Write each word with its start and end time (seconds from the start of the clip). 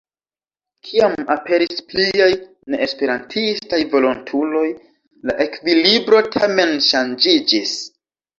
Kiam 0.87 1.11
aperis 1.33 1.83
pliaj 1.91 2.29
neesperantistaj 2.75 3.81
volontuloj 3.93 4.65
la 5.31 5.37
ekvilibro 5.47 6.23
tamen 6.39 6.75
ŝanĝiĝis. 6.89 7.77